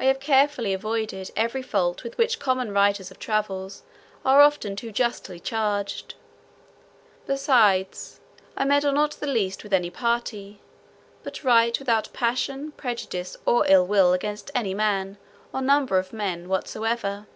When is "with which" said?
2.02-2.38